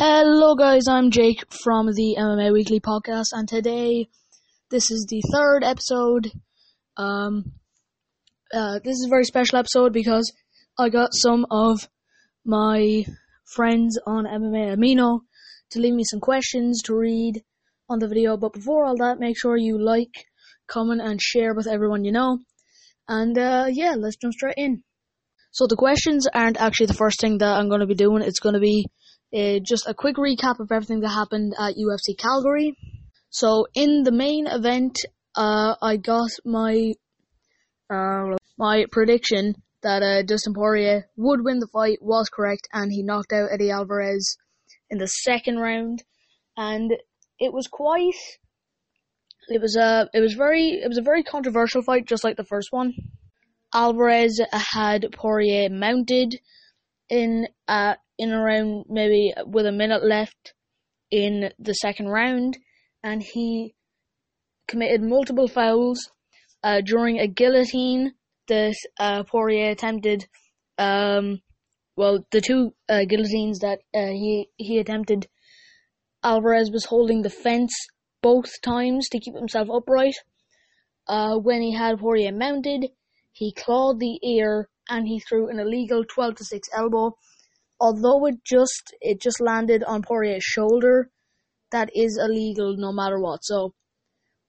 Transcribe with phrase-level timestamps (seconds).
[0.00, 0.84] Hello, guys.
[0.88, 4.08] I'm Jake from the MMA Weekly Podcast, and today
[4.70, 6.30] this is the third episode.
[6.96, 7.54] Um,
[8.54, 10.32] uh, this is a very special episode because
[10.78, 11.88] I got some of
[12.44, 13.06] my
[13.44, 15.22] friends on MMA Amino
[15.70, 17.42] to leave me some questions to read
[17.88, 18.36] on the video.
[18.36, 20.14] But before all that, make sure you like,
[20.68, 22.38] comment, and share with everyone you know.
[23.08, 24.84] And uh, yeah, let's jump straight in.
[25.50, 28.22] So the questions aren't actually the first thing that I'm going to be doing.
[28.22, 28.86] It's going to be
[29.34, 32.76] uh, just a quick recap of everything that happened at UFC Calgary.
[33.30, 34.96] So in the main event,
[35.36, 36.94] uh, I got my
[37.90, 43.02] uh, my prediction that uh, Dustin Poirier would win the fight was correct, and he
[43.02, 44.36] knocked out Eddie Alvarez
[44.90, 46.02] in the second round,
[46.56, 46.92] and
[47.38, 48.14] it was quite.
[49.48, 52.44] It was a it was very it was a very controversial fight, just like the
[52.44, 52.94] first one.
[53.72, 56.40] Alvarez had Poirier mounted
[57.10, 60.54] in uh in around maybe with a minute left
[61.10, 62.58] in the second round,
[63.02, 63.74] and he
[64.66, 66.10] committed multiple fouls
[66.62, 68.12] uh, during a guillotine
[68.48, 70.26] that uh, Poirier attempted.
[70.76, 71.40] Um,
[71.96, 75.26] well, the two uh, guillotines that uh, he he attempted,
[76.22, 77.72] Alvarez was holding the fence
[78.22, 80.14] both times to keep himself upright.
[81.06, 82.90] Uh, when he had Poirier mounted,
[83.32, 87.16] he clawed the ear and he threw an illegal 12 to 6 elbow.
[87.80, 91.10] Although it just it just landed on Poirier's shoulder,
[91.70, 93.44] that is illegal no matter what.
[93.44, 93.74] So,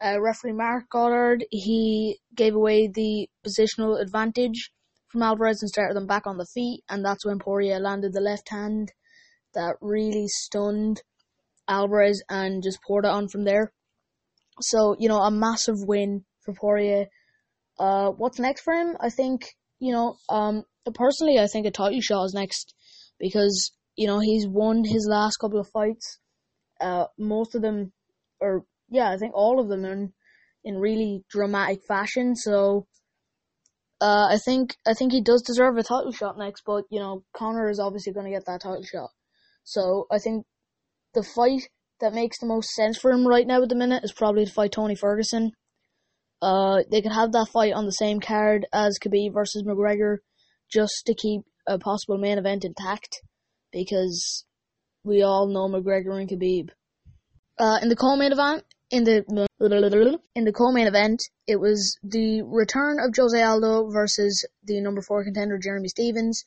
[0.04, 4.72] uh, referee Marc Goddard he gave away the positional advantage
[5.10, 8.22] from Alvarez and started them back on the feet, and that's when Poirier landed the
[8.22, 8.92] left hand
[9.54, 11.02] that really stunned
[11.68, 13.72] Alvarez and just poured it on from there.
[14.62, 17.08] So you know a massive win for Poirier.
[17.80, 18.98] Uh, what's next for him?
[19.00, 19.46] I think
[19.80, 20.64] you know, um,
[20.94, 22.74] personally, I think a title shot is next
[23.20, 26.20] because you know he's won his last couple of fights.
[26.82, 27.92] Uh, most of them,
[28.40, 30.14] or yeah, I think all of them in
[30.64, 32.36] in really dramatic fashion.
[32.36, 32.88] So,
[34.02, 36.64] uh, I think I think he does deserve a title shot next.
[36.66, 39.10] But you know, Conor is obviously going to get that title shot.
[39.64, 40.46] So I think
[41.14, 41.70] the fight
[42.02, 44.52] that makes the most sense for him right now at the minute is probably to
[44.52, 45.52] fight Tony Ferguson.
[46.42, 50.18] Uh, they could have that fight on the same card as Khabib versus McGregor,
[50.72, 53.22] just to keep a possible main event intact,
[53.72, 54.46] because
[55.04, 56.70] we all know McGregor and Khabib.
[57.58, 59.24] Uh, in the co-main event, in the
[60.36, 65.24] in the co-main event, it was the return of Jose Aldo versus the number four
[65.24, 66.44] contender Jeremy Stephens,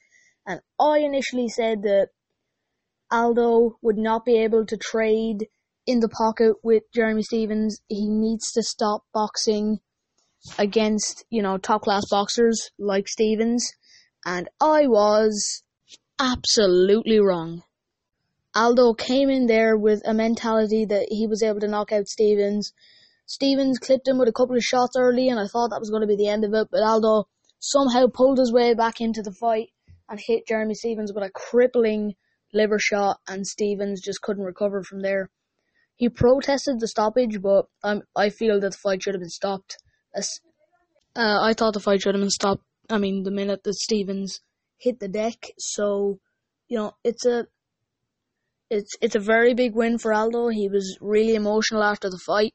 [0.47, 2.09] and I initially said that
[3.11, 5.47] Aldo would not be able to trade
[5.87, 7.81] in the pocket with Jeremy Stephens.
[7.89, 9.79] He needs to stop boxing
[10.59, 13.71] against, you know, top class boxers like Stephens.
[14.25, 15.63] And I was
[16.19, 17.63] absolutely wrong.
[18.55, 22.73] Aldo came in there with a mentality that he was able to knock out Stephens.
[23.27, 26.03] Stephens clipped him with a couple of shots early, and I thought that was going
[26.03, 26.69] to be the end of it.
[26.71, 27.29] But Aldo
[27.59, 29.71] somehow pulled his way back into the fight
[30.09, 32.15] and hit Jeremy Stephens with a crippling
[32.53, 35.31] liver shot, and Stephens just couldn't recover from there.
[35.97, 39.77] He protested the stoppage, but um, I feel that the fight should have been stopped.
[41.17, 42.65] Uh, I thought the fight should have been stopped.
[42.91, 44.41] I mean, the minute that Stephens
[44.79, 45.53] hit the deck.
[45.59, 46.19] So,
[46.69, 47.47] you know, it's a
[48.71, 50.49] it's it's a very big win for Aldo.
[50.49, 52.55] He was really emotional after the fight,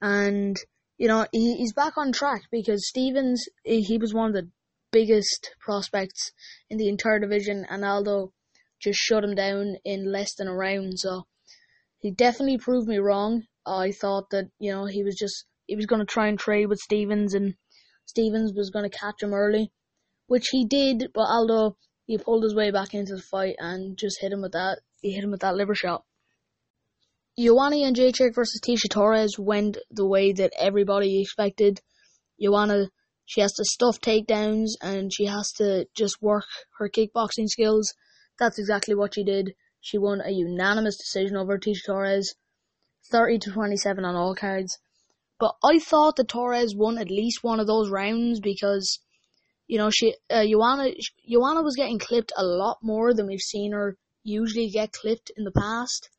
[0.00, 0.56] and
[0.96, 4.48] you know he, he's back on track because Stephens he was one of the
[4.92, 6.32] biggest prospects
[6.68, 8.32] in the entire division, and Aldo
[8.80, 10.98] just shut him down in less than a round.
[10.98, 11.26] So
[11.98, 13.44] he definitely proved me wrong.
[13.66, 16.66] I thought that, you know, he was just, he was going to try and trade
[16.66, 17.54] with Stephens and
[18.10, 19.70] Stephens was going to catch him early,
[20.26, 21.76] which he did, but Aldo,
[22.06, 25.12] he pulled his way back into the fight and just hit him with that, he
[25.12, 26.04] hit him with that liver shot.
[27.38, 31.80] Joanna Jędrzejczyk versus Tecia Torres went the way that everybody expected.
[32.42, 32.90] Joanna,
[33.26, 36.46] she has to stuff takedowns and she has to just work
[36.78, 37.94] her kickboxing skills.
[38.40, 39.54] That's exactly what she did.
[39.80, 42.34] She won a unanimous decision over Tecia Torres,
[43.12, 44.78] 30 to 27 on all cards.
[45.40, 49.00] But I thought that Torres won at least one of those rounds because,
[49.66, 50.92] you know, she uh, Joanna
[51.26, 55.44] Joanna was getting clipped a lot more than we've seen her usually get clipped in
[55.44, 56.10] the past.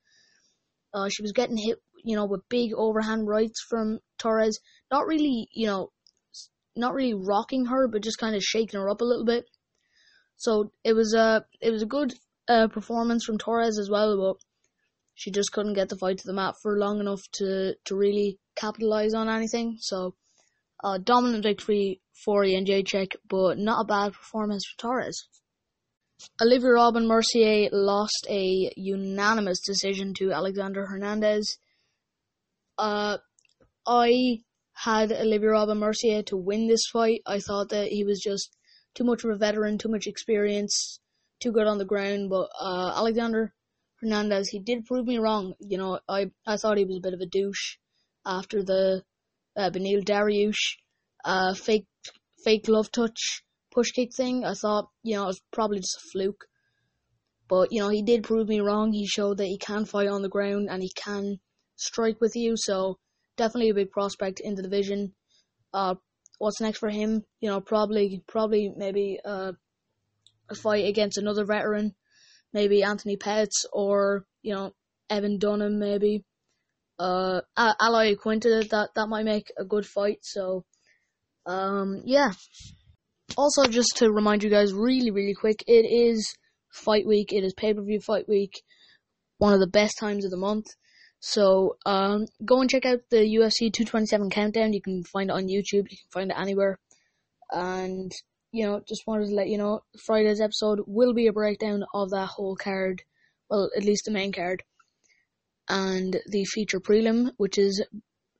[0.91, 4.59] Uh, she was getting hit, you know, with big overhand rights from Torres.
[4.89, 5.91] Not really, you know,
[6.75, 9.45] not really rocking her, but just kind of shaking her up a little bit.
[10.35, 12.15] So it was a it was a good
[12.47, 14.43] uh, performance from Torres as well, but
[15.15, 18.39] she just couldn't get the fight to the mat for long enough to, to really
[18.55, 19.77] capitalize on anything.
[19.79, 20.15] So,
[20.83, 25.27] uh, dominant victory for Jędrzejczyk, but not a bad performance for Torres.
[26.41, 31.57] Olivier Aubin-Mercier lost a unanimous decision to Alexander Hernandez.
[32.77, 33.17] Uh,
[33.87, 34.43] I
[34.73, 37.21] had Olivier Aubin-Mercier to win this fight.
[37.25, 38.55] I thought that he was just
[38.93, 40.99] too much of a veteran, too much experience,
[41.39, 42.29] too good on the ground.
[42.29, 43.53] But uh, Alexander
[44.01, 45.53] Hernandez, he did prove me wrong.
[45.59, 47.77] You know, I I thought he was a bit of a douche
[48.25, 49.03] after the
[49.55, 50.77] uh, Beneil Dariush
[51.23, 51.87] uh, fake
[52.43, 54.43] fake glove touch push kick thing.
[54.43, 56.45] I thought you know it was probably just a fluke.
[57.47, 58.93] But you know he did prove me wrong.
[58.93, 61.39] He showed that he can fight on the ground and he can
[61.75, 62.55] strike with you.
[62.57, 62.97] So
[63.37, 65.13] definitely a big prospect in the division.
[65.73, 65.95] Uh,
[66.37, 67.23] what's next for him?
[67.39, 69.53] You know, probably, probably maybe uh,
[70.49, 71.95] a fight against another veteran,
[72.53, 74.73] maybe Anthony Pettis or you know
[75.09, 76.23] Evan Dunham, maybe.
[76.97, 80.19] Uh, Al Iaquinta, that that might make a good fight.
[80.21, 80.65] So,
[81.45, 82.31] um, yeah.
[83.37, 86.33] Also, just to remind you guys, really, really quick, it is
[86.71, 87.33] fight week.
[87.33, 88.61] It is pay per view fight week.
[89.37, 90.67] One of the best times of the month.
[91.19, 94.73] So um, go and check out the UFC 227 countdown.
[94.73, 95.89] You can find it on YouTube.
[95.89, 96.79] You can find it anywhere.
[97.51, 98.11] And
[98.51, 102.09] you know, just wanted to let you know Friday's episode will be a breakdown of
[102.11, 103.01] that whole card.
[103.49, 104.63] Well, at least the main card.
[105.69, 107.83] And the feature prelim, which is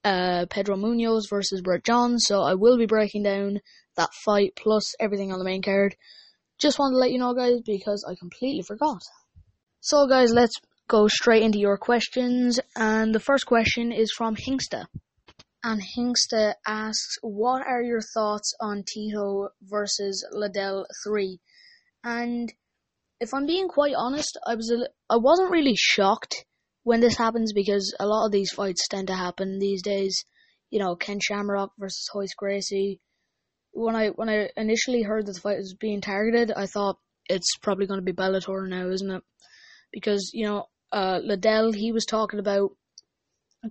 [0.03, 2.25] uh, Pedro Munhoz versus Brett Johns.
[2.25, 3.59] So I will be breaking down
[3.95, 5.95] that fight plus everything on the main card.
[6.59, 9.01] Just wanted to let you know, guys, because I completely forgot.
[9.79, 10.53] So, guys, let's
[10.87, 12.59] go straight into your questions.
[12.75, 14.85] And the first question is from Hinksta.
[15.63, 21.39] And Hinksta asks, What are your thoughts on Tito versus Liddell 3?
[22.03, 22.51] And
[23.19, 26.45] if I'm being quite honest, I was a, I wasn't really shocked
[26.83, 30.25] when this happens because a lot of these fights tend to happen these days.
[30.71, 32.99] You know, Ken Shamrock versus Royce Gracie.
[33.71, 36.97] When I when I initially heard that the fight was being targeted, I thought
[37.29, 39.23] it's probably going to be Bellator now, isn't it?
[39.91, 42.71] Because you know uh, Liddell, he was talking about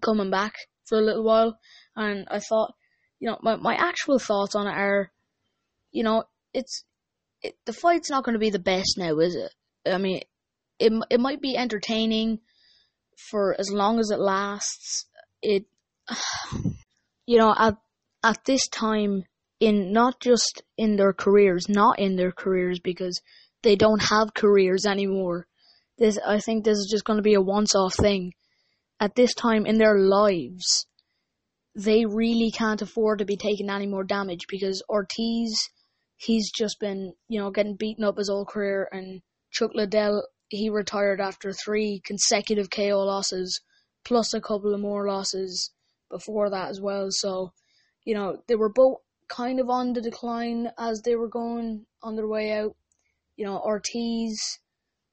[0.00, 0.54] coming back
[0.90, 1.58] for a little while,
[1.96, 2.74] and I thought,
[3.18, 5.10] you know, my, my actual thoughts on it are,
[5.92, 6.84] you know, it's
[7.42, 9.52] it, the fight's not going to be the best now, is it?
[9.90, 10.20] I mean,
[10.78, 12.40] it it might be entertaining
[13.30, 15.06] for as long as it lasts.
[15.40, 15.64] It,
[17.26, 17.76] you know, at
[18.22, 19.24] at this time
[19.60, 23.20] in not just in their careers, not in their careers because
[23.62, 25.46] they don't have careers anymore.
[25.98, 28.32] This, I think this is just going to be a once-off thing.
[29.00, 30.86] At this time in their lives,
[31.74, 35.70] they really can't afford to be taking any more damage because Ortiz,
[36.16, 40.68] he's just been, you know, getting beaten up his whole career, and Chuck Liddell, he
[40.68, 43.62] retired after three consecutive KO losses,
[44.04, 45.70] plus a couple of more losses
[46.10, 47.06] before that as well.
[47.10, 47.52] So,
[48.04, 48.98] you know, they were both
[49.28, 52.76] kind of on the decline as they were going on their way out.
[53.36, 54.58] You know, Ortiz,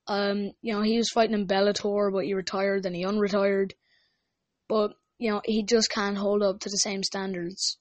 [0.07, 3.71] um, you know, he was fighting in Bellator, but he retired, then he unretired.
[4.69, 7.77] But, you know, he just can't hold up to the same standards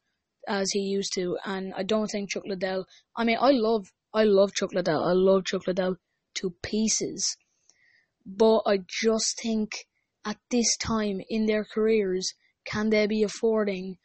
[0.49, 1.37] as he used to.
[1.45, 2.87] And I don't think Chuck Liddell,
[3.17, 5.05] I mean, I love, I love Chuck Liddell.
[5.05, 5.97] I love Chuck Liddell
[6.37, 7.37] to pieces.
[8.25, 9.87] But I just think
[10.25, 12.33] at this time in their careers,
[12.65, 13.99] can they be affording,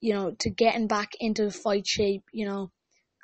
[0.00, 2.72] you know, to getting back into fight shape, you know,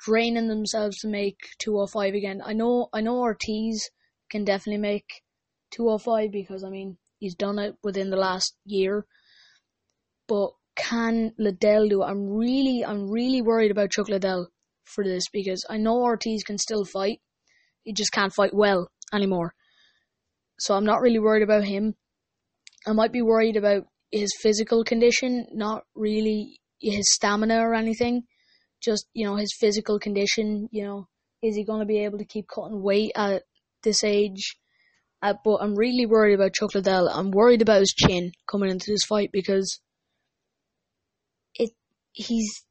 [0.05, 2.41] draining themselves to make 205 again?
[2.43, 3.89] I know, I know Ortiz
[4.29, 5.05] can definitely make
[5.71, 9.05] 205 because I mean he's done it within the last year.
[10.27, 12.05] But can Liddell do it?
[12.05, 14.49] I'm really I'm really worried about Chuck Liddell
[14.83, 17.19] for this because I know Ortiz can still fight.
[17.83, 19.53] He just can't fight well anymore.
[20.59, 21.95] So I'm not really worried about him.
[22.87, 28.23] I might be worried about his physical condition, not really his stamina or anything.
[28.81, 31.07] Just, you know, his physical condition, you know,
[31.41, 33.43] is he going to be able to keep cutting weight at
[33.85, 34.57] this age.
[35.21, 37.07] Uh, but I'm really worried about Chuck Liddell.
[37.07, 39.79] I'm worried about his chin coming into this fight because
[41.55, 41.71] it
[42.11, 42.65] he's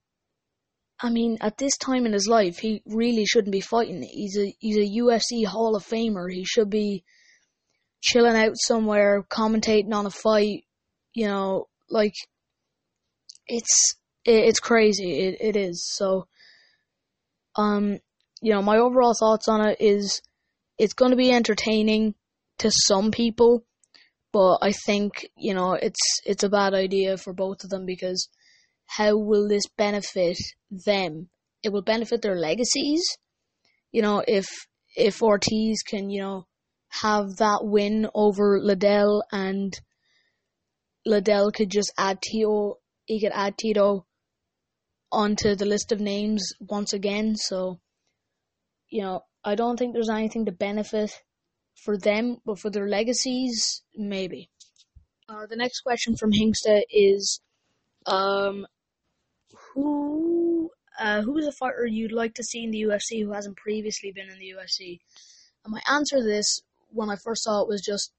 [1.00, 4.02] I mean, at this time in his life, he really shouldn't be fighting.
[4.02, 6.33] He's a he's a UFC Hall of Famer.
[6.33, 7.04] He should be
[8.00, 10.64] chilling out somewhere, commentating on a fight.
[11.12, 12.14] You know, like
[13.47, 15.21] it's it, it's crazy.
[15.21, 15.85] It it is.
[15.87, 16.26] So,
[17.56, 17.99] um,
[18.40, 20.23] you know, my overall thoughts on it is
[20.78, 22.14] it's going to be entertaining
[22.59, 23.64] to some people,
[24.33, 28.28] but I think you know it's it's a bad idea for both of them because
[28.87, 30.38] how will this benefit
[30.71, 31.28] them?
[31.62, 33.02] It will benefit their legacies.
[33.93, 34.47] You know, if
[34.97, 36.47] if Ortiz can you know
[37.02, 39.73] have that win over Liddell and
[41.04, 44.07] Liddell could just add Tito, he could add Tito
[45.12, 47.37] onto the list of names once again.
[47.37, 47.81] So,
[48.88, 51.22] you know, I don't think there's anything to benefit
[51.74, 54.48] for them, but for their legacies, maybe.
[55.28, 57.40] Uh, the next question from Hingsta is,
[58.06, 58.66] um,
[59.72, 63.56] who uh, who is a fighter you'd like to see in the UFC who hasn't
[63.56, 65.00] previously been in the UFC?
[65.64, 68.12] And my answer to this, when I first saw it, was just,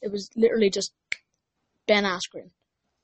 [0.00, 0.92] it was literally just
[1.88, 2.50] Ben Askren,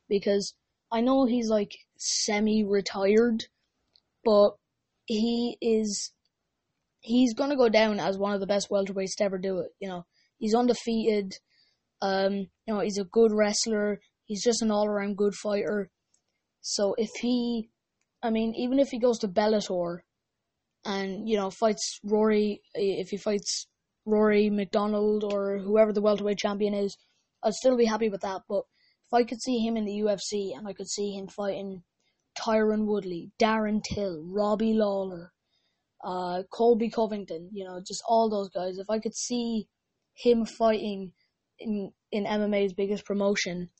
[0.08, 0.54] because
[0.92, 3.46] I know he's like semi-retired,
[4.24, 4.56] but
[5.06, 6.12] he is
[7.00, 9.70] he's gonna go down as one of the best welterweights to ever do it.
[9.80, 10.06] You know,
[10.38, 11.34] he's undefeated.
[12.02, 12.34] Um,
[12.66, 14.00] you know, he's a good wrestler.
[14.24, 15.90] He's just an all-around good fighter.
[16.60, 17.70] So if he,
[18.22, 20.00] I mean, even if he goes to Bellator,
[20.84, 23.66] and you know fights Rory, if he fights
[24.06, 26.96] Rory MacDonald or whoever the welterweight champion is,
[27.42, 28.42] I'd still be happy with that.
[28.48, 28.62] But
[29.06, 31.82] if I could see him in the UFC and I could see him fighting
[32.38, 35.32] Tyron Woodley, Darren Till, Robbie Lawler,
[36.04, 38.78] uh, Colby Covington, you know, just all those guys.
[38.78, 39.68] If I could see
[40.14, 41.12] him fighting
[41.58, 43.70] in in MMA's biggest promotion,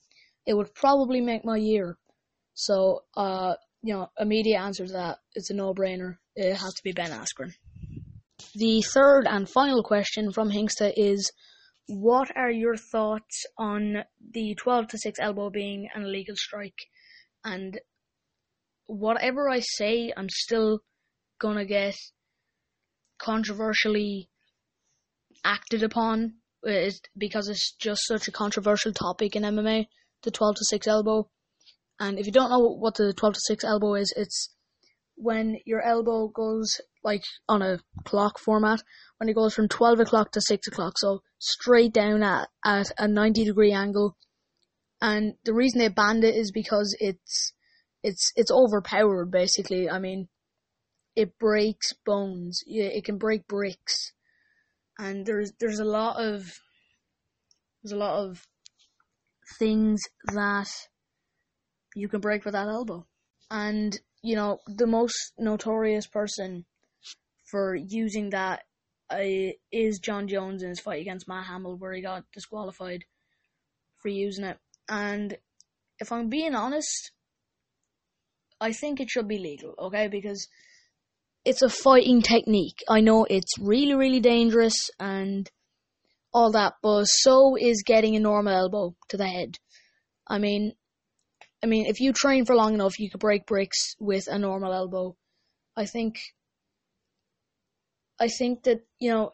[0.47, 1.99] it would probably make my year.
[2.55, 6.19] So, uh, you know, immediate answer to that, it's a no-brainer.
[6.37, 7.53] It has to be Ben Askren.
[8.55, 11.33] The third and final question from Hinksta is,
[11.87, 16.79] what are your thoughts on the 12 to 6 elbow being an illegal strike?
[17.45, 17.81] And
[18.87, 20.81] whatever I say, I'm still
[21.41, 21.97] gonna get
[23.19, 24.29] controversially
[25.45, 26.35] acted upon
[26.67, 29.87] uh, is because it's just such a controversial topic in MMA,
[30.23, 31.29] the 12 to 6 elbow.
[31.99, 34.55] And if you don't know what the 12 to 6 elbow is, it's
[35.17, 38.83] when your elbow goes like on a clock format,
[39.19, 43.09] when it goes from 12 o'clock to 6 o'clock, so straight down at, at a
[43.09, 44.17] 90 degree angle.
[45.01, 47.55] And the reason they banned it is because it's,
[48.03, 49.89] it's, it's overpowered basically.
[49.89, 50.29] I mean,
[51.17, 52.63] it breaks bones.
[52.67, 54.13] Yeah, It can break bricks.
[54.99, 56.53] And there's, there's a lot of,
[57.83, 58.47] there's a lot of
[59.59, 60.01] things
[60.33, 60.69] that
[61.95, 63.07] you can break with that elbow.
[63.51, 66.65] And, you know, the most notorious person
[67.51, 68.63] for using that
[69.11, 73.05] uh, is Jon Jones in his fight against Matt Hamill, where he got disqualified
[73.99, 74.59] for using it.
[74.89, 75.37] And
[75.99, 77.11] if I'm being honest,
[78.61, 80.09] I think it should be legal, okay?
[80.09, 80.49] Because
[81.51, 82.79] it's a fighting technique.
[82.89, 85.51] I know it's really, really dangerous and
[86.33, 89.57] all that, but so is getting a normal elbow to the head.
[90.29, 90.75] I mean,
[91.61, 94.73] I mean, if you train for long enough, you could break bricks with a normal
[94.73, 95.17] elbow.
[95.77, 96.21] I think,
[98.21, 99.33] I think that, you know,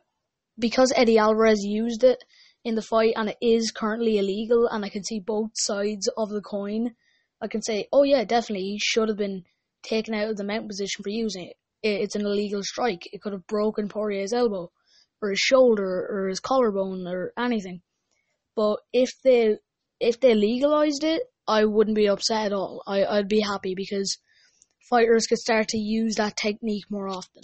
[0.59, 2.25] because Eddie Alvarez used it
[2.65, 6.31] in the fight and it is currently illegal and I can see both sides of
[6.31, 6.95] the coin,
[7.43, 9.45] I can say, oh yeah, definitely, he should have been
[9.83, 11.57] taken out of the mount position for using it.
[11.83, 13.09] It's an illegal strike.
[13.13, 14.73] It could have broken Poirier's elbow
[15.23, 17.83] or his shoulder or his collarbone or anything.
[18.55, 19.59] But if they
[20.01, 22.83] if they legalized it, I wouldn't be upset at all.
[22.87, 24.19] I, I'd be happy because
[24.91, 27.43] fighters could start to use that technique more often.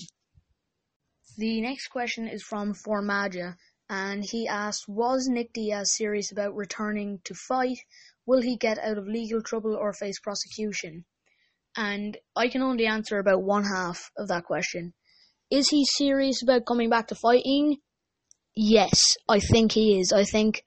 [1.37, 3.57] The next question is from Formaja,
[3.89, 7.79] and he asks Was Nick Diaz serious about returning to fight?
[8.27, 11.05] Will he get out of legal trouble or face prosecution?
[11.77, 14.93] And I can only answer about one half of that question.
[15.51, 17.79] Is he serious about coming back to fighting?
[18.55, 20.13] Yes, I think he is.
[20.13, 20.63] I think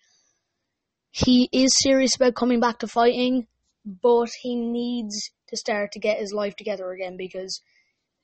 [1.11, 3.47] he is serious about coming back to fighting,
[3.85, 7.61] but he needs to start to get his life together again because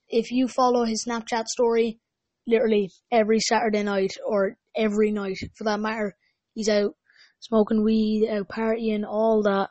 [0.09, 1.99] if you follow his Snapchat story,
[2.47, 6.15] literally every Saturday night or every night for that matter,
[6.53, 6.95] he's out
[7.39, 9.69] smoking weed, out partying, all that.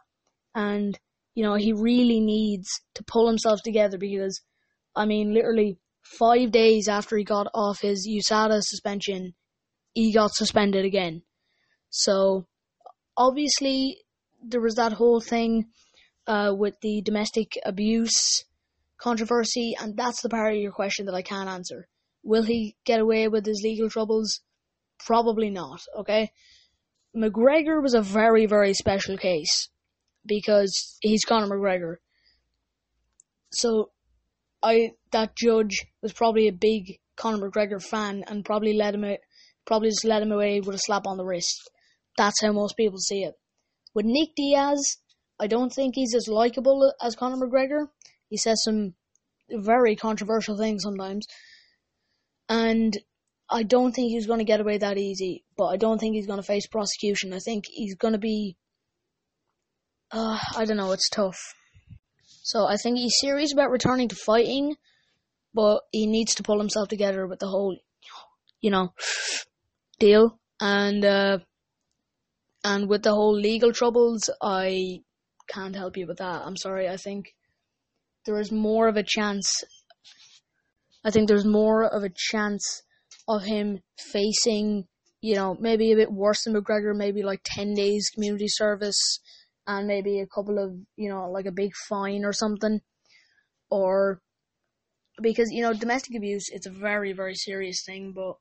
[0.54, 0.98] And,
[1.34, 4.40] you know, he really needs to pull himself together because,
[4.96, 9.34] I mean, literally five days after he got off his USADA suspension,
[9.92, 11.22] he got suspended again.
[11.90, 12.46] So,
[13.16, 13.98] obviously
[14.42, 15.66] there was that whole thing
[16.26, 18.44] uh, with the domestic abuse
[18.98, 21.88] controversy, and that's the part of your question that I can't answer.
[22.22, 24.40] Will he get away with his legal troubles?
[24.98, 26.30] Probably not, okay?
[27.16, 29.69] McGregor was a very, very special case
[30.26, 31.96] because he's Conor McGregor.
[33.52, 33.90] So,
[34.62, 39.04] I that judge was probably a big Conor McGregor fan and probably let him
[39.66, 41.70] probably just let him away with a slap on the wrist.
[42.16, 43.34] That's how most people see it.
[43.94, 44.98] With Nick Diaz,
[45.38, 47.88] I don't think he's as likable as Conor McGregor.
[48.28, 48.94] He says some
[49.50, 51.26] very controversial things sometimes.
[52.48, 52.96] And
[53.50, 56.26] I don't think he's going to get away that easy, but I don't think he's
[56.26, 57.32] going to face prosecution.
[57.32, 58.56] I think he's going to be.
[60.12, 61.38] Uh, I don't know, it's tough.
[62.42, 64.76] So I think he's serious about returning to fighting,
[65.54, 67.76] but he needs to pull himself together with the whole
[68.60, 68.92] you know,
[69.98, 70.38] deal.
[70.60, 71.38] And uh,
[72.64, 75.00] and with the whole legal troubles, I
[75.48, 76.42] can't help you with that.
[76.44, 76.88] I'm sorry.
[76.88, 77.34] I think
[78.26, 79.64] there is more of a chance.
[81.02, 82.82] I think there's more of a chance
[83.26, 84.86] of him facing,
[85.22, 89.20] you know, maybe a bit worse than McGregor, maybe like 10 days community service
[89.70, 92.80] and maybe a couple of, you know, like a big fine or something.
[93.70, 94.20] Or
[95.22, 98.34] because, you know, domestic abuse, it's a very, very serious thing, but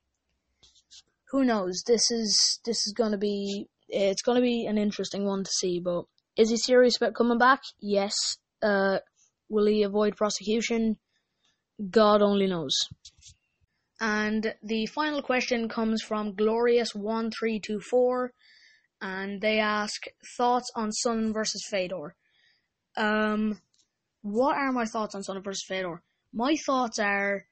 [1.30, 1.84] who knows?
[1.86, 5.80] This is, this is going to be, it's to be an interesting one to see,
[5.80, 6.06] but
[6.36, 7.62] is he serious about coming back?
[7.80, 8.16] Yes.
[8.64, 8.98] Uh,
[9.50, 10.98] will he avoid prosecution?
[11.92, 12.76] God only knows.
[14.02, 18.30] And the final question comes from Glorious1324,
[19.02, 20.04] and they ask
[20.38, 22.16] thoughts on Sonnen versus Fedor.
[22.98, 23.60] Um,
[24.22, 26.02] what are my thoughts on Sonnen versus Fedor?
[26.34, 27.46] My thoughts are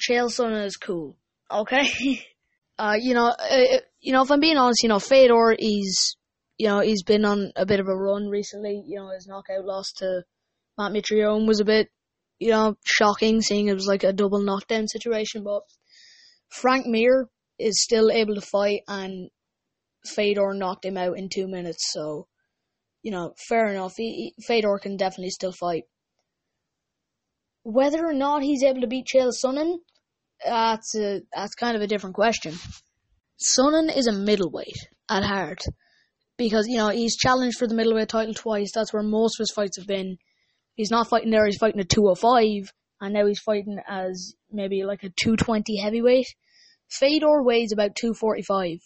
[0.00, 1.16] Chael Sonnen is cool.
[1.50, 2.24] Okay?
[2.78, 6.16] uh, you know, uh, you know, if I'm being honest, you know, Fedor, is,
[6.58, 8.82] you know, he's been on a bit of a run recently.
[8.86, 10.22] You know, his knockout loss to
[10.76, 11.88] Matt Mitrione was a bit
[12.38, 15.62] you know, shocking seeing it was like a double knockdown situation, but
[16.48, 17.28] Frank Mir
[17.58, 19.30] is still able to fight and
[20.08, 22.26] Fedor knocked him out in two minutes, so
[23.02, 23.94] you know, fair enough.
[23.96, 25.84] He, he, Fedor can definitely still fight.
[27.62, 29.76] Whether or not he's able to beat Chael Sonnen,
[30.44, 32.54] that's a that's kind of a different question.
[33.40, 35.62] Sonnen is a middleweight at heart
[36.36, 38.72] because you know he's challenged for the middleweight title twice.
[38.74, 40.16] That's where most of his fights have been.
[40.74, 45.04] He's not fighting there, he's fighting at 205, and now he's fighting as maybe like
[45.04, 46.26] a 220 heavyweight.
[46.90, 48.78] Fedor weighs about 245.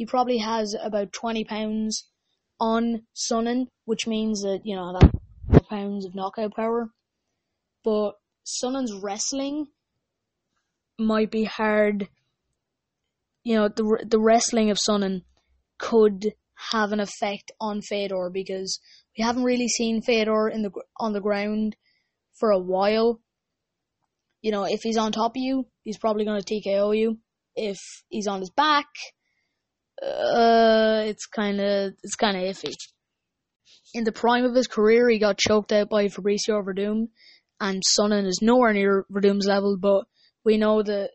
[0.00, 2.08] He probably has about 20 pounds
[2.58, 4.98] on Sonnen, which means that, you know,
[5.50, 6.88] that pounds of knockout power.
[7.84, 9.66] But Sonnen's wrestling
[10.98, 12.08] might be hard.
[13.44, 15.24] You know, the the wrestling of Sonnen
[15.76, 16.32] could
[16.70, 18.80] have an effect on Fedor because
[19.18, 21.76] we haven't really seen Fedor in the on the ground
[22.38, 23.20] for a while.
[24.40, 27.18] You know, if he's on top of you, he's probably going to TKO you.
[27.54, 27.76] If
[28.08, 28.86] he's on his back,
[30.02, 32.72] uh, it's kind of it's kind of iffy.
[33.92, 37.08] In the prime of his career, he got choked out by Fabricio Werdum,
[37.60, 39.76] and Sonnen is nowhere near Werdum's level.
[39.76, 40.04] But
[40.44, 41.10] we know that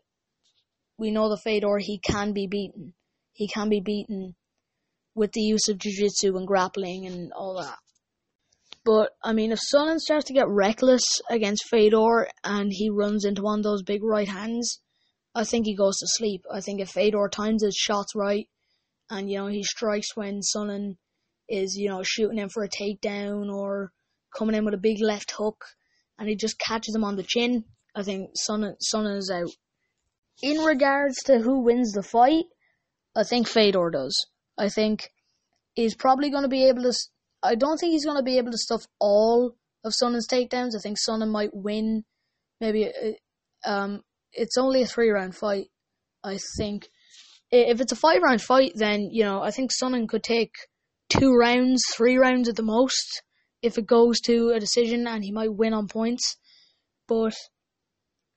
[0.98, 2.94] we know the Fedor he can be beaten.
[3.32, 4.34] He can be beaten
[5.14, 7.78] with the use of jiu-jitsu and grappling and all that.
[8.84, 13.42] But I mean, if Sonnen starts to get reckless against Fedor and he runs into
[13.42, 14.80] one of those big right hands,
[15.34, 16.42] I think he goes to sleep.
[16.52, 18.48] I think if Fedor times his shots right,
[19.10, 20.96] and you know he strikes when Sonnen
[21.48, 23.92] is you know shooting him for a takedown or
[24.36, 25.64] coming in with a big left hook,
[26.18, 27.64] and he just catches him on the chin,
[27.94, 29.50] I think Sonnen Sonnen is out.
[30.42, 32.44] In regards to who wins the fight,
[33.14, 34.26] I think Fedor does.
[34.58, 35.10] I think
[35.74, 36.92] he's probably going to be able to
[37.42, 40.76] I don't think he's going to be able to stuff all of Sonnen's takedowns.
[40.76, 42.04] I think Sonnen might win.
[42.60, 45.68] Maybe uh, um, it's only a three round fight.
[46.24, 46.88] I think
[47.50, 50.52] if it's a five round fight, then you know I think Sonnen could take
[51.08, 53.22] two rounds, three rounds at the most
[53.62, 56.36] if it goes to a decision, and he might win on points.
[57.08, 57.34] But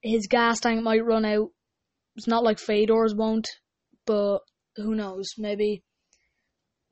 [0.02, 1.50] his gas tank might run out.
[2.16, 3.48] It's not like Fedor's won't,
[4.06, 4.40] but
[4.76, 5.34] who knows?
[5.38, 5.84] Maybe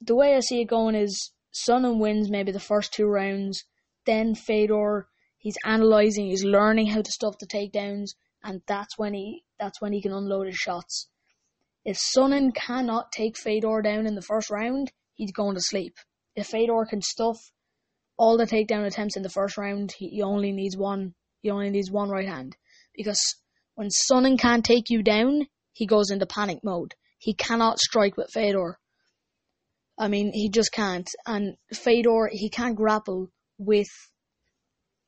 [0.01, 3.63] the way I see it going is Sonnen wins maybe the first two rounds.
[4.05, 8.11] Then Fedor, he's analyzing, he's learning how to stuff the takedowns,
[8.43, 11.09] and that's when he that's when he can unload his shots.
[11.87, 15.95] If Sonnen cannot take Fedor down in the first round, he's going to sleep.
[16.35, 17.37] If Fedor can stuff
[18.17, 21.15] all the takedown attempts in the first round, he, only needs one.
[21.39, 22.57] He only needs one right hand
[22.93, 23.21] because
[23.75, 26.93] when Sonnen can't take you down, he goes into panic mode.
[27.19, 28.79] He cannot strike with Fedor.
[29.97, 31.09] I mean, he just can't.
[31.25, 33.87] And Fedor, he can't grapple with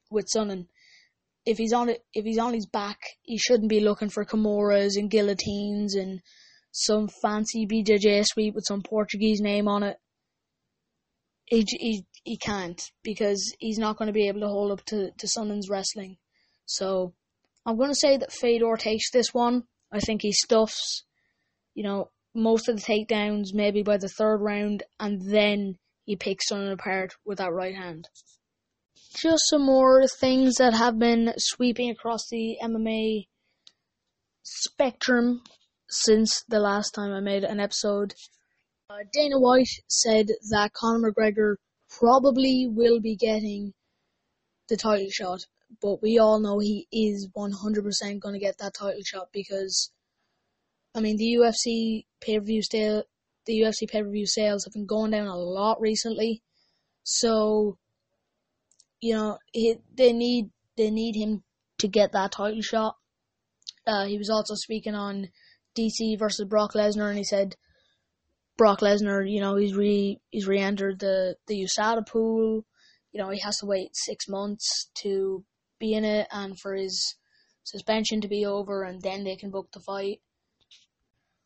[0.10, 0.68] with Sonnen.
[1.46, 4.96] If he's on it, if he's on his back, he shouldn't be looking for Kimuras
[4.96, 6.22] and guillotines and
[6.72, 9.98] some fancy BJJ sweep with some Portuguese name on it.
[11.46, 15.10] He he he can't because he's not going to be able to hold up to
[15.18, 16.18] to Sonnen's wrestling.
[16.66, 17.14] So
[17.66, 19.64] I'm going to say that Fedor takes this one.
[19.92, 21.06] I think he stuffs,
[21.74, 26.52] you know, most of the takedowns maybe by the third round, and then he picks
[26.52, 28.08] Sonnen apart with that right hand.
[29.20, 33.28] Just some more things that have been sweeping across the MMA
[34.44, 35.42] spectrum
[35.90, 38.14] since the last time I made an episode.
[38.90, 41.56] Uh, Dana White said that Conor McGregor
[41.90, 43.74] probably will be getting
[44.68, 45.40] the title shot,
[45.82, 49.92] but we all know he is 100% going to get that title shot because
[50.96, 53.04] I mean, the UFC pay per view sale,
[53.46, 56.42] the UFC pay per view sales have been going down a lot recently.
[57.04, 57.78] So,
[59.00, 61.44] you know, he, they need they need him
[61.80, 62.96] to get that title shot.
[63.86, 65.30] Uh, he was also speaking on
[65.78, 67.56] DC versus Brock Lesnar, and he said
[68.58, 72.66] Brock Lesnar, you know, he's re he's re-entered the the USADA pool.
[73.12, 75.44] You know, he has to wait six months to
[75.80, 77.16] be in it, and for his
[77.64, 80.22] suspension to be over, and then they can book the fight.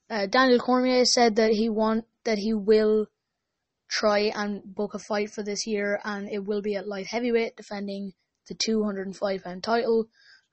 [0.09, 3.07] Uh, Daniel Cormier said that he want that he will
[3.89, 7.55] try and book a fight for this year, and it will be at light heavyweight,
[7.55, 8.13] defending
[8.47, 10.07] the 205 pound title.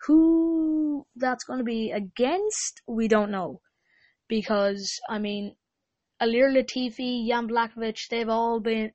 [0.07, 3.61] Who that's going to be against, we don't know,
[4.29, 5.57] because I mean,
[6.21, 8.93] Ilir Latifi, Jan Blachowicz, they've all been,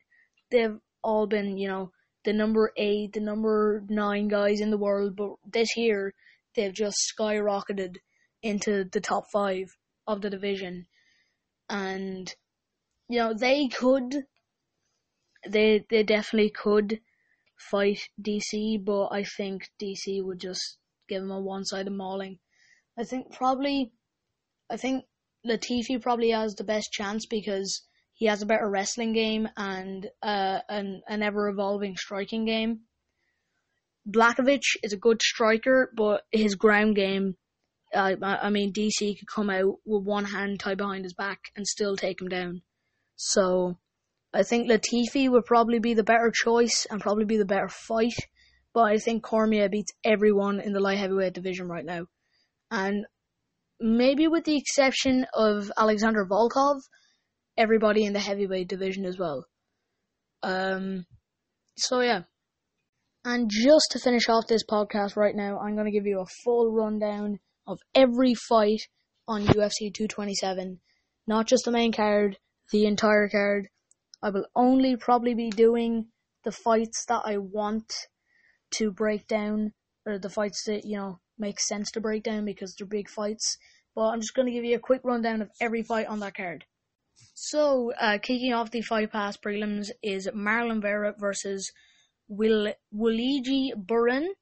[0.52, 1.92] they've all been, you know,
[2.24, 6.14] the number eight, the number nine guys in the world, but this year
[6.56, 7.98] they've just skyrocketed
[8.42, 9.68] into the top five
[10.08, 10.88] of the division,
[11.70, 12.36] and
[13.10, 14.26] you know they could,
[15.48, 17.00] they they definitely could
[17.58, 22.40] fight DC, but I think DC would just give him a one-sided mauling.
[22.98, 23.92] I think probably,
[24.70, 25.06] I think
[25.46, 30.60] Latifi probably has the best chance because he has a better wrestling game and uh,
[30.70, 32.82] an, an ever evolving striking game.
[34.10, 37.36] Blachowicz is a good striker, but his ground game,
[37.94, 41.66] uh, I mean, DC could come out with one hand tied behind his back and
[41.68, 42.62] still take him down.
[43.16, 43.78] So,
[44.34, 48.14] I think Latifi would probably be the better choice and probably be the better fight.
[48.76, 52.08] But I think Cormier beats everyone in the light heavyweight division right now.
[52.70, 53.06] And
[53.80, 56.82] maybe with the exception of Alexander Volkov,
[57.58, 59.46] everybody in the heavyweight division as well.
[60.44, 61.06] Um,
[61.78, 62.24] so yeah.
[63.24, 66.44] And just to finish off this podcast right now, I'm going to give you a
[66.44, 68.82] full rundown of every fight
[69.26, 70.82] on UFC 227.
[71.28, 72.38] Not just the main card,
[72.74, 73.70] the entire card.
[74.22, 76.08] I will only probably be doing
[76.44, 77.94] the fights that I want
[78.78, 79.74] to break down,
[80.06, 83.58] or the fights that, you know, make sense to break down because they're big fights.
[83.96, 86.36] But I'm just going to give you a quick rundown of every fight on that
[86.36, 86.66] card.
[87.34, 91.72] So, uh, kicking off the Fight Pass prelims is Marlon Vera versus
[92.28, 94.34] Will Wuliji Buren.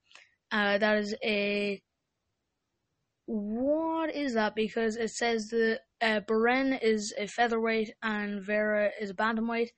[0.52, 1.82] Uh, that is a
[3.26, 4.56] what is that?
[4.56, 9.69] Because it says that uh, Buren is a featherweight and Vera is a bantamweight.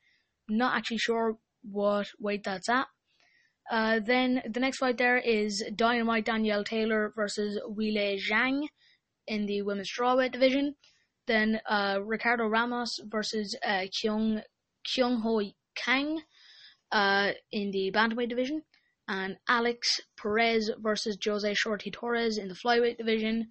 [0.50, 2.88] Not actually sure what weight that's at.
[3.72, 8.68] Uh, then the next fight there is Dynamite Danielle Taylor versus Weili Zhang
[9.28, 10.76] in the women's strawweight division.
[11.28, 14.42] Then uh, Ricardo Ramos versus uh, Kyung
[14.84, 15.42] Kyung Ho
[15.76, 16.22] Kang
[16.92, 18.62] uh, in the bantamweight division,
[19.08, 23.48] and Alex Perez versus Jose Shorty Torres in the flyweight division.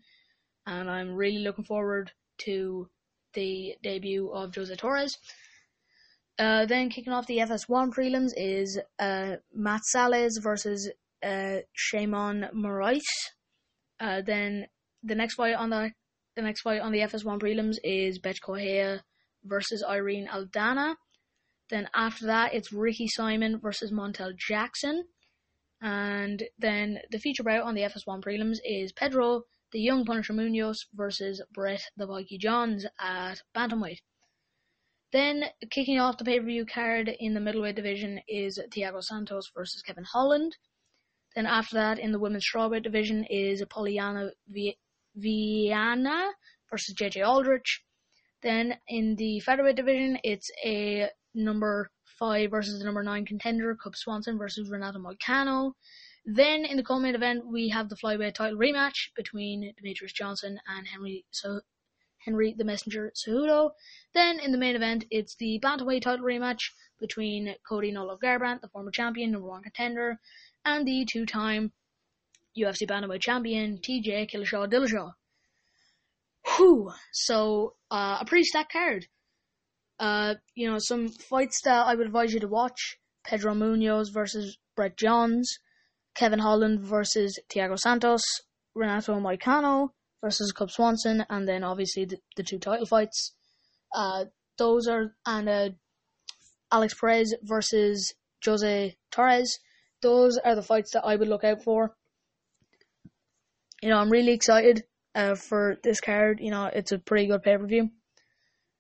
[0.67, 2.89] And I'm really looking forward to
[3.35, 5.19] the debut of Jose Torres.
[6.39, 10.91] Uh, then kicking off the FS1 prelims is uh, Matt Sayles versus
[11.23, 11.59] uh,
[11.93, 13.01] Moraes.
[14.01, 14.67] Uh, then
[15.03, 15.93] the next fight on the
[16.35, 19.05] the next fight on the FS1 prelims is Bethe Correia
[19.45, 20.97] versus Irene Aldana.
[21.71, 25.05] Then after that, it's Ricky Simon versus Montel Jackson.
[25.81, 30.77] And then the feature bout on the FS1 prelims is Pedro the Young Punisher Munhoz
[30.95, 33.99] versus Brett the Viking Johns at Bantamweight.
[35.15, 40.03] Then kicking off the pay-per-view card in the middleweight division is Thiago Santos versus Kevin
[40.03, 40.57] Holland.
[41.37, 44.33] Then after that, in the women's strawweight division is Polyana
[45.15, 46.33] Viana
[46.69, 47.85] versus JJ Aldrich.
[48.43, 53.95] Then in the featherweight division, it's a number five versus the number nine contender, Cub
[53.95, 55.75] Swanson versus Renato Moicano.
[56.25, 60.89] Then in the co-main event, we have the flyweight title rematch between Demetrious Johnson and
[60.89, 61.61] Henry so
[62.25, 63.71] Henry the Messenger Cejudo.
[64.15, 68.69] Then in the main event, it's the bantamweight title rematch between Cody No Garbrandt, the
[68.69, 70.19] former champion, number one contender,
[70.65, 71.73] and the two-time
[72.57, 75.13] UFC Bantamweight Champion, TJ Killashaw Dillashaw.
[76.57, 76.93] Whew.
[77.13, 79.07] So, uh, a pretty stacked card.
[79.99, 82.99] Uh, you know, some fights that I would advise you to watch.
[83.25, 85.59] Pedro Munhoz versus Brett Johns.
[86.15, 88.23] Kevin Holland versus Thiago Santos.
[88.75, 89.91] Renato Moicano
[90.25, 91.25] versus Cub Swanson.
[91.29, 93.33] And then obviously the, the two title fights.
[93.95, 94.25] Uh,
[94.57, 95.69] those are, and, uh,
[96.73, 99.59] Alex Perez versus Jose Torres.
[100.01, 101.95] Those are the fights that I would look out for
[103.85, 104.83] you know, I'm really excited
[105.15, 106.41] uh, for this card.
[106.41, 107.91] You know, it's a pretty good pay per view.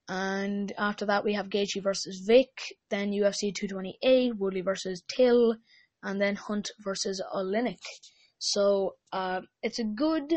[0.08, 2.48] And after that, we have Gaethje versus Vick,
[2.88, 5.56] then UFC 228, Woodley versus Till,
[6.02, 7.76] and then Hunt versus Oleinik.
[8.38, 10.32] So uh, it's a good,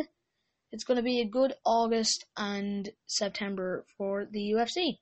[0.72, 4.98] it's going to be a good August and September for the UFC.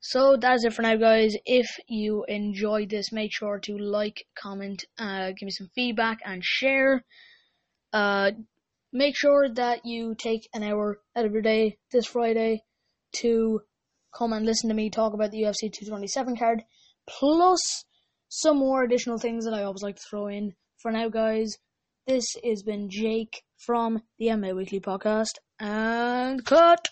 [0.00, 1.34] So that's it for now, guys.
[1.46, 6.42] If you enjoyed this, make sure to like, comment, uh, give me some feedback, and
[6.44, 7.04] share.
[7.92, 8.32] Uh,
[8.92, 12.64] make sure that you take an hour out of your day this Friday
[13.12, 13.60] to
[14.16, 16.64] come and listen to me talk about the UFC 227 card,
[17.08, 17.84] plus
[18.28, 20.54] some more additional things that I always like to throw in.
[20.78, 21.56] For now, guys,
[22.06, 26.88] this has been Jake from the MMA Weekly Podcast, and cut!